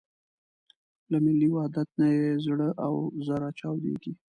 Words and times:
له 1.11 1.17
ملي 1.25 1.47
وحدت 1.51 1.89
نه 1.99 2.07
یې 2.15 2.27
زړه 2.45 2.69
او 2.85 2.93
زره 3.27 3.47
چاودېږي. 3.59 4.13